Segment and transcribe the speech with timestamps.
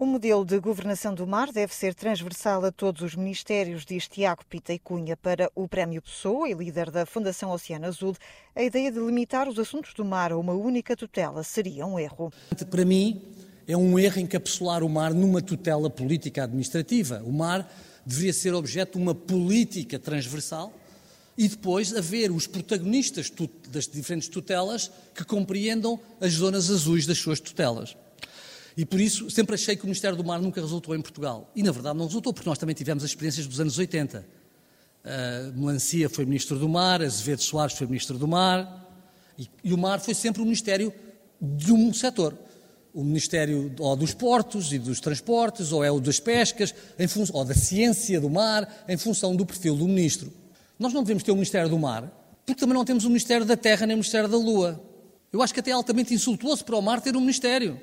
[0.00, 4.44] O modelo de governação do mar deve ser transversal a todos os ministérios, diz Tiago
[4.48, 5.16] Pita e Cunha.
[5.16, 8.14] Para o Prémio Pessoa e líder da Fundação Oceano Azul,
[8.54, 12.32] a ideia de limitar os assuntos do mar a uma única tutela seria um erro.
[12.70, 13.20] Para mim,
[13.66, 17.20] é um erro encapsular o mar numa tutela política administrativa.
[17.26, 17.68] O mar
[18.06, 20.72] deveria ser objeto de uma política transversal
[21.36, 23.32] e depois haver os protagonistas
[23.68, 27.96] das diferentes tutelas que compreendam as zonas azuis das suas tutelas.
[28.76, 31.50] E por isso sempre achei que o Ministério do Mar nunca resultou em Portugal.
[31.54, 34.24] E na verdade não resultou, porque nós também tivemos as experiências dos anos 80.
[35.04, 38.86] Uh, Melancia foi Ministro do Mar, Azevedo Soares foi Ministro do Mar,
[39.38, 40.92] e, e o mar foi sempre o Ministério
[41.40, 42.36] de um setor.
[42.92, 47.44] O Ministério ou dos Portos e dos Transportes, ou é o das Pescas, em ou
[47.44, 50.32] da Ciência do Mar, em função do perfil do Ministro.
[50.78, 52.10] Nós não devemos ter o Ministério do Mar,
[52.44, 54.82] porque também não temos o Ministério da Terra nem o Ministério da Lua.
[55.32, 57.78] Eu acho que até é altamente insultuoso para o mar ter um Ministério.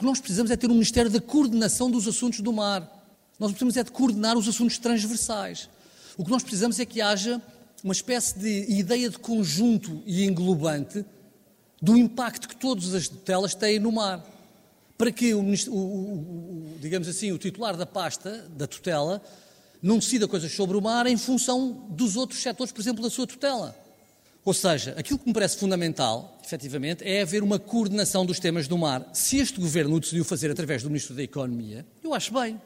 [0.00, 2.80] Que nós precisamos é ter um Ministério da coordenação dos assuntos do mar.
[3.38, 5.68] Nós precisamos é de coordenar os assuntos transversais.
[6.16, 7.38] O que nós precisamos é que haja
[7.84, 11.04] uma espécie de ideia de conjunto e englobante
[11.82, 14.24] do impacto que todas as tutelas têm no mar.
[14.96, 19.22] Para que o, o, o, digamos assim, o titular da pasta, da tutela,
[19.82, 23.26] não decida coisas sobre o mar em função dos outros setores, por exemplo, da sua
[23.26, 23.76] tutela.
[24.44, 28.78] Ou seja, aquilo que me parece fundamental, efetivamente, é haver uma coordenação dos temas do
[28.78, 29.08] mar.
[29.12, 32.60] Se este governo o decidiu fazer através do Ministro da Economia, eu acho bem.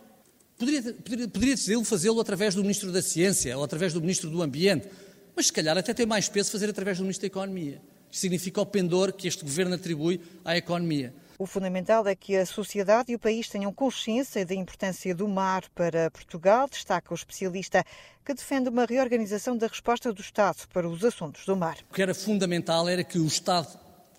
[0.57, 4.41] Poderia, poderia, poderia decidir fazê-lo através do Ministro da Ciência ou através do Ministro do
[4.41, 4.89] Ambiente,
[5.35, 7.83] mas se calhar até tem mais peso fazer através do Ministro da Economia.
[8.09, 11.13] Isto significa o pendor que este governo atribui à economia.
[11.37, 15.65] O fundamental é que a sociedade e o país tenham consciência da importância do mar
[15.75, 17.85] para Portugal, destaca o especialista
[18.25, 21.77] que defende uma reorganização da resposta do Estado para os assuntos do mar.
[21.91, 23.67] O que era fundamental era que o Estado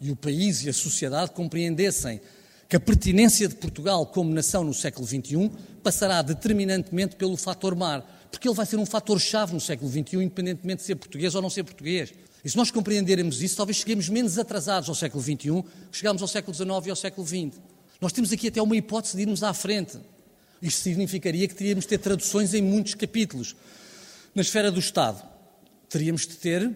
[0.01, 2.19] e o país e a sociedade compreendessem
[2.67, 5.49] que a pertinência de Portugal como nação no século XXI
[5.81, 10.81] passará determinantemente pelo fator mar, porque ele vai ser um fator-chave no século XXI, independentemente
[10.81, 12.13] de ser português ou não ser português.
[12.43, 16.27] E se nós compreendermos isso, talvez cheguemos menos atrasados ao século XXI, que chegámos ao
[16.27, 17.59] século XIX e ao século XX.
[18.01, 19.97] Nós temos aqui até uma hipótese de irmos à frente.
[20.61, 23.55] Isto significaria que teríamos de ter traduções em muitos capítulos.
[24.35, 25.23] Na esfera do Estado,
[25.87, 26.69] teríamos de ter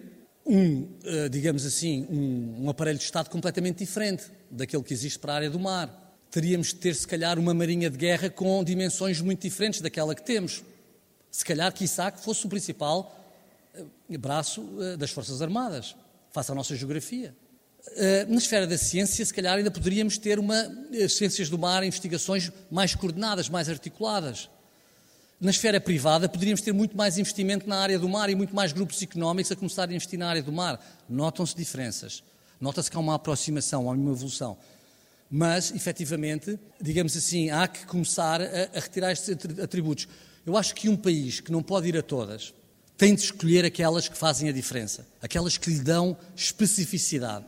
[0.46, 5.34] um, eh, digamos assim, um, um aparelho de Estado completamente diferente daquele que existe para
[5.34, 6.16] a área do mar.
[6.32, 10.24] Teríamos de ter, se calhar, uma marinha de guerra com dimensões muito diferentes daquela que
[10.24, 10.64] temos.
[11.32, 11.88] Se calhar, que
[12.22, 13.16] fosse o principal
[14.10, 15.96] eh, braço eh, das Forças Armadas,
[16.32, 17.36] face à nossa geografia.
[17.96, 20.70] Eh, na esfera da ciência, se calhar ainda poderíamos ter uma
[21.08, 24.50] ciências do mar, investigações mais coordenadas, mais articuladas.
[25.40, 28.74] Na esfera privada, poderíamos ter muito mais investimento na área do mar e muito mais
[28.74, 30.84] grupos económicos a começar a investir na área do mar.
[31.08, 32.22] Notam-se diferenças.
[32.60, 34.58] Nota-se que há uma aproximação, há uma evolução.
[35.32, 39.30] Mas, efetivamente, digamos assim, há que começar a, a retirar estes
[39.64, 40.08] atributos.
[40.46, 42.54] Eu acho que um país que não pode ir a todas,
[42.98, 47.46] tem de escolher aquelas que fazem a diferença, aquelas que lhe dão especificidade.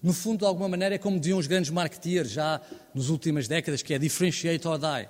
[0.00, 2.60] No fundo, de alguma maneira, é como diziam os grandes marketeers já
[2.94, 5.08] nas últimas décadas, que é differentiate or die.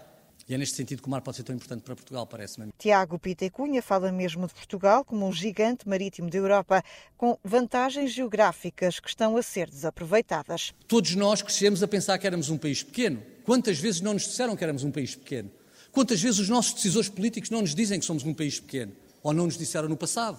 [0.49, 2.71] E é neste sentido que o mar pode ser tão importante para Portugal, parece-me.
[2.79, 6.83] Tiago Pita Cunha fala mesmo de Portugal como um gigante marítimo da Europa,
[7.17, 10.73] com vantagens geográficas que estão a ser desaproveitadas.
[10.87, 13.23] Todos nós crescemos a pensar que éramos um país pequeno.
[13.45, 15.51] Quantas vezes não nos disseram que éramos um país pequeno?
[15.95, 18.93] Quantas vezes os nossos decisores políticos não nos dizem que somos um país pequeno?
[19.25, 20.39] ou não nos disseram no passado.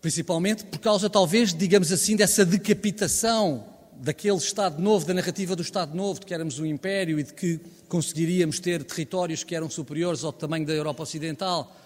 [0.00, 5.94] Principalmente por causa, talvez, digamos assim, dessa decapitação daquele Estado novo, da narrativa do Estado
[5.94, 10.24] novo, de que éramos um império e de que conseguiríamos ter territórios que eram superiores
[10.24, 11.76] ao tamanho da Europa Ocidental.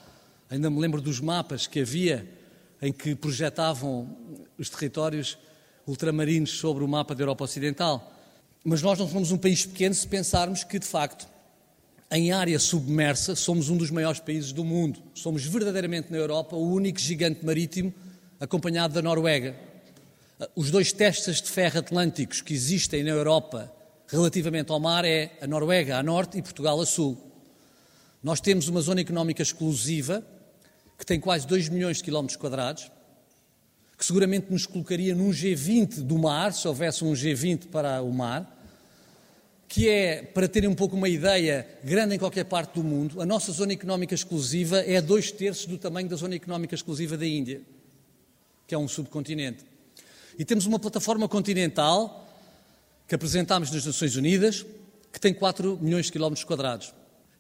[0.49, 2.29] Ainda me lembro dos mapas que havia
[2.81, 4.07] em que projetavam
[4.59, 5.39] os territórios
[5.87, 8.13] ultramarinos sobre o mapa da Europa Ocidental.
[8.63, 11.27] Mas nós não somos um país pequeno se pensarmos que, de facto,
[12.11, 15.03] em área submersa, somos um dos maiores países do mundo.
[15.15, 17.93] Somos verdadeiramente na Europa o único gigante marítimo
[18.39, 19.57] acompanhado da Noruega.
[20.55, 23.73] Os dois testes de ferro atlânticos que existem na Europa
[24.09, 27.19] relativamente ao mar é a Noruega a norte e Portugal a sul.
[28.23, 30.25] Nós temos uma zona económica exclusiva
[30.99, 32.91] que tem quase 2 milhões de quilómetros quadrados,
[33.99, 38.54] que seguramente nos colocaria num G20 do mar, se houvesse um G20 para o mar,
[39.75, 43.27] que é, para terem um pouco uma ideia, grande em qualquer parte do mundo, a
[43.27, 47.61] nossa zona económica exclusiva é dois terços do tamanho da zona económica exclusiva da Índia,
[48.69, 49.65] que é um subcontinente.
[50.39, 52.25] E temos uma plataforma continental
[53.09, 54.65] que apresentámos nas Nações Unidas,
[55.13, 56.95] que tem 4 milhões de quilómetros quadrados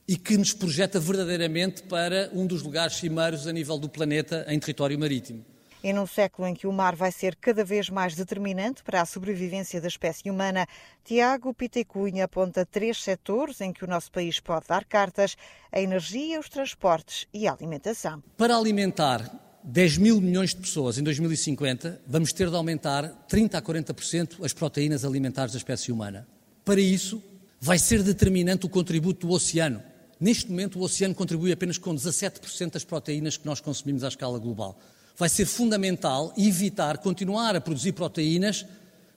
[0.08, 4.58] e que nos projeta verdadeiramente para um dos lugares cimeiros a nível do planeta em
[4.58, 5.44] território marítimo.
[5.84, 9.04] E num século em que o mar vai ser cada vez mais determinante para a
[9.04, 10.66] sobrevivência da espécie humana,
[11.04, 15.36] Tiago Pitecunha aponta três setores em que o nosso país pode dar cartas:
[15.70, 18.22] a energia, os transportes e a alimentação.
[18.34, 19.30] Para alimentar
[19.62, 24.54] 10 mil milhões de pessoas em 2050, vamos ter de aumentar 30 a 40% as
[24.54, 26.26] proteínas alimentares da espécie humana.
[26.64, 27.22] Para isso,
[27.60, 29.82] vai ser determinante o contributo do oceano.
[30.18, 34.38] Neste momento, o oceano contribui apenas com 17% das proteínas que nós consumimos à escala
[34.38, 34.78] global.
[35.16, 38.66] Vai ser fundamental evitar continuar a produzir proteínas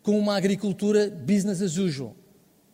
[0.04, 2.16] com uma agricultura business as usual,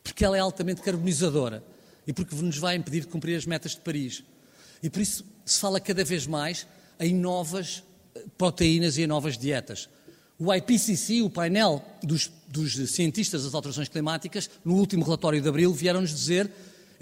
[0.03, 1.63] porque ela é altamente carbonizadora
[2.05, 4.23] e porque nos vai impedir de cumprir as metas de Paris.
[4.81, 6.67] E por isso se fala cada vez mais
[6.99, 7.83] em novas
[8.13, 9.89] eh, proteínas e em novas dietas.
[10.37, 15.73] O IPCC, o painel dos, dos cientistas das alterações climáticas, no último relatório de abril,
[15.73, 16.51] vieram-nos dizer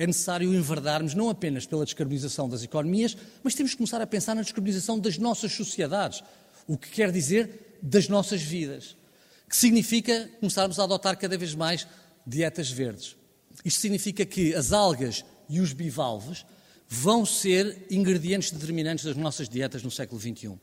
[0.02, 4.34] é necessário enverdarmos não apenas pela descarbonização das economias, mas temos que começar a pensar
[4.34, 6.24] na descarbonização das nossas sociedades,
[6.68, 8.98] o que quer dizer das nossas vidas,
[9.48, 11.88] que significa começarmos a adotar cada vez mais
[12.26, 13.16] dietas verdes.
[13.64, 16.48] Isto significa que as algas e os bivalves
[16.90, 20.60] vão ser ingredientes determinantes das nossas dietas no século XXI.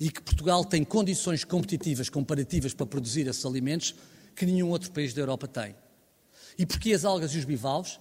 [0.00, 3.94] E que Portugal tem condições competitivas comparativas para produzir esses alimentos
[4.34, 5.74] que nenhum outro país da Europa tem.
[6.58, 8.00] E porquê as algas e os bivalves?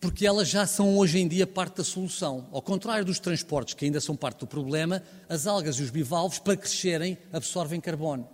[0.00, 2.48] Porque elas já são hoje em dia parte da solução.
[2.52, 6.38] Ao contrário dos transportes, que ainda são parte do problema, as algas e os bivalves,
[6.38, 8.28] para crescerem, absorvem carbono.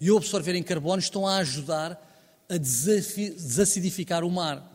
[0.00, 2.00] E ao absorverem carbono, estão a ajudar
[2.48, 4.66] a desacidificar o mar.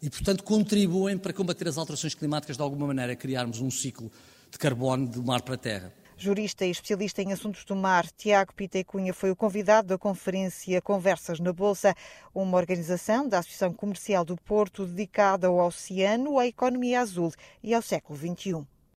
[0.00, 4.10] E, portanto, contribuem para combater as alterações climáticas de alguma maneira, criarmos um ciclo
[4.50, 5.92] de carbono do mar para a terra.
[6.16, 10.80] Jurista e especialista em assuntos do mar, Tiago Pita Cunha foi o convidado da conferência
[10.80, 11.94] Conversas na Bolsa,
[12.34, 17.32] uma organização da Associação Comercial do Porto dedicada ao oceano, à economia azul
[17.62, 18.66] e ao século XXI.